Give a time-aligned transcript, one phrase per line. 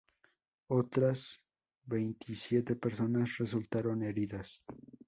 [0.67, 1.43] Otras
[1.85, 4.63] veintisiete personas resultaron heridas.